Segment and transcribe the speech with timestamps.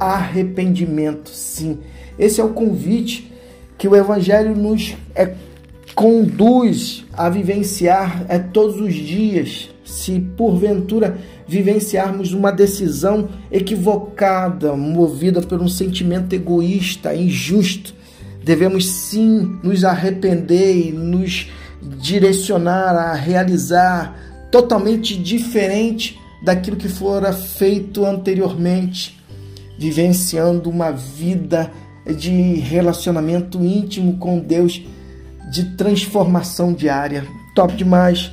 [0.00, 1.30] arrependimento.
[1.30, 1.78] Sim,
[2.18, 3.30] esse é o convite
[3.76, 5.34] que o Evangelho nos é,
[5.94, 9.68] conduz a vivenciar é, todos os dias.
[9.84, 17.92] Se porventura vivenciarmos uma decisão equivocada, movida por um sentimento egoísta, injusto,
[18.44, 21.50] devemos sim nos arrepender e nos
[21.82, 24.16] direcionar a realizar
[24.50, 29.19] totalmente diferente daquilo que fora feito anteriormente,
[29.80, 31.72] vivenciando uma vida
[32.06, 34.82] de relacionamento íntimo com Deus,
[35.50, 37.26] de transformação diária.
[37.54, 38.30] Top demais.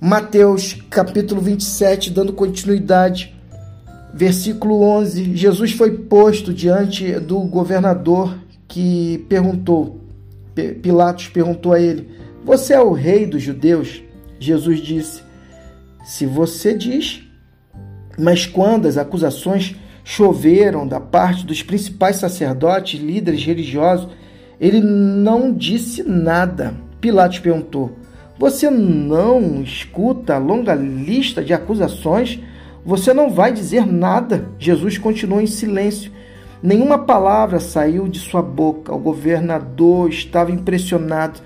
[0.00, 3.32] Mateus capítulo 27, dando continuidade,
[4.12, 5.36] versículo 11.
[5.36, 10.00] Jesus foi posto diante do governador que perguntou,
[10.82, 12.08] Pilatos perguntou a ele:
[12.44, 14.02] Você é o rei dos judeus?
[14.40, 15.22] Jesus disse:
[16.04, 17.22] Se você diz.
[18.18, 19.74] Mas quando as acusações
[20.10, 24.08] choveram da parte dos principais sacerdotes, líderes religiosos,
[24.60, 26.74] ele não disse nada.
[27.00, 27.92] Pilatos perguntou:
[28.36, 32.40] Você não escuta a longa lista de acusações?
[32.84, 34.48] Você não vai dizer nada?
[34.58, 36.10] Jesus continuou em silêncio.
[36.60, 38.92] Nenhuma palavra saiu de sua boca.
[38.92, 41.40] O governador estava impressionado.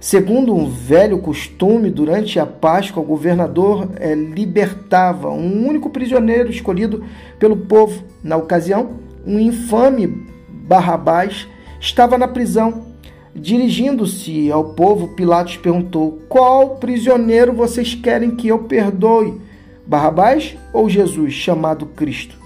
[0.00, 7.02] Segundo um velho costume, durante a Páscoa, o governador é, libertava um único prisioneiro escolhido
[7.38, 8.04] pelo povo.
[8.22, 11.48] Na ocasião, um infame Barrabás
[11.80, 12.86] estava na prisão.
[13.34, 19.40] Dirigindo-se ao povo, Pilatos perguntou: Qual prisioneiro vocês querem que eu perdoe?
[19.86, 22.36] Barrabás ou Jesus, chamado Cristo?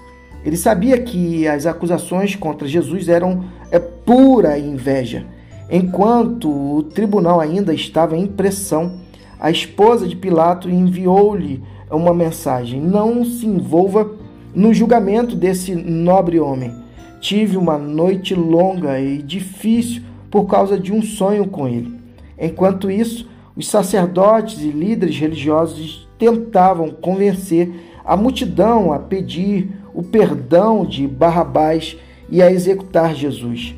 [0.43, 5.25] Ele sabia que as acusações contra Jesus eram é, pura inveja.
[5.73, 8.99] Enquanto o tribunal ainda estava em pressão,
[9.39, 14.11] a esposa de Pilato enviou-lhe uma mensagem: Não se envolva
[14.53, 16.75] no julgamento desse nobre homem.
[17.21, 21.97] Tive uma noite longa e difícil por causa de um sonho com ele.
[22.37, 27.71] Enquanto isso, os sacerdotes e líderes religiosos tentavam convencer
[28.03, 31.95] a multidão a pedir o perdão de Barrabás
[32.29, 33.73] e a executar Jesus.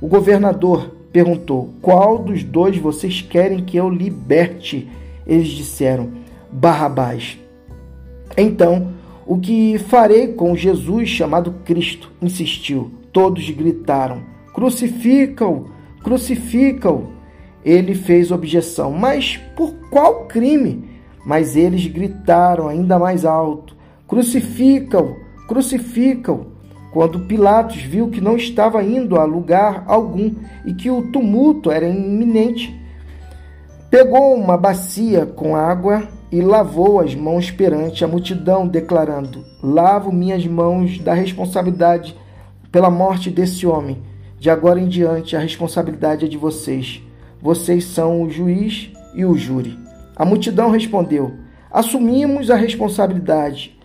[0.00, 4.86] O governador perguntou: Qual dos dois vocês querem que eu liberte?
[5.26, 6.10] Eles disseram:
[6.52, 7.38] Barrabás.
[8.36, 8.92] Então,
[9.24, 12.12] o que farei com Jesus chamado Cristo?
[12.20, 12.90] insistiu.
[13.14, 14.20] Todos gritaram:
[14.52, 15.70] Crucifica-o!
[16.04, 17.06] Crucifica-o!
[17.64, 20.84] Ele fez objeção: Mas por qual crime?
[21.24, 23.74] Mas eles gritaram ainda mais alto:
[24.06, 25.16] Crucifica-o!
[25.48, 26.55] Crucifica-o!
[26.96, 30.32] Quando Pilatos viu que não estava indo a lugar algum
[30.64, 32.74] e que o tumulto era iminente,
[33.90, 40.46] pegou uma bacia com água e lavou as mãos perante a multidão, declarando: Lavo minhas
[40.46, 42.16] mãos da responsabilidade
[42.72, 44.02] pela morte desse homem.
[44.40, 47.02] De agora em diante, a responsabilidade é de vocês.
[47.42, 49.78] Vocês são o juiz e o júri.
[50.16, 51.34] A multidão respondeu:
[51.70, 53.75] Assumimos a responsabilidade,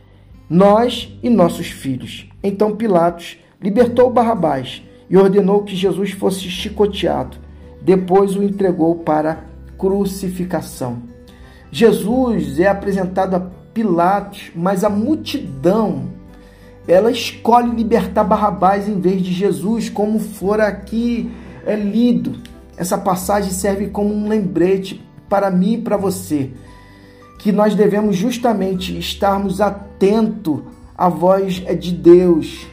[0.51, 2.27] nós e nossos filhos.
[2.43, 7.37] Então Pilatos libertou Barrabás e ordenou que Jesus fosse chicoteado.
[7.81, 9.45] Depois o entregou para
[9.77, 11.03] crucificação.
[11.71, 13.39] Jesus é apresentado a
[13.73, 16.09] Pilatos, mas a multidão
[16.85, 21.31] ela escolhe libertar Barrabás em vez de Jesus, como for aqui
[21.65, 22.33] é lido.
[22.75, 26.51] Essa passagem serve como um lembrete para mim e para você,
[27.41, 30.61] que nós devemos justamente estarmos atentos
[30.95, 32.67] a voz é de Deus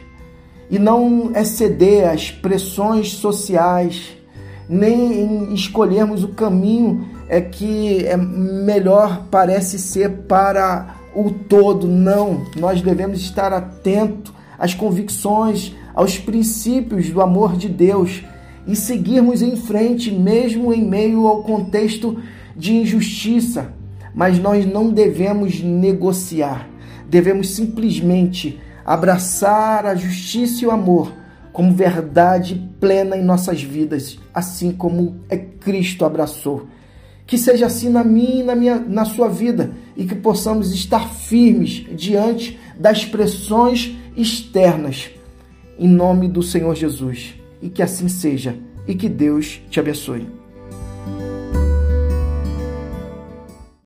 [0.69, 4.15] e não exceder as pressões sociais,
[4.69, 11.87] nem escolhermos o caminho é que é melhor parece ser para o todo.
[11.87, 18.23] Não, nós devemos estar atentos às convicções, aos princípios do amor de Deus
[18.67, 22.19] e seguirmos em frente, mesmo em meio ao contexto
[22.55, 23.78] de injustiça.
[24.13, 26.69] Mas nós não devemos negociar
[27.09, 31.11] devemos simplesmente abraçar a justiça e o amor
[31.51, 36.67] como verdade plena em nossas vidas, assim como é Cristo abraçou.
[37.25, 41.09] Que seja assim na minha e na, minha, na sua vida e que possamos estar
[41.09, 45.09] firmes diante das pressões externas,
[45.77, 47.35] em nome do Senhor Jesus.
[47.61, 48.55] E que assim seja
[48.87, 50.38] e que Deus te abençoe.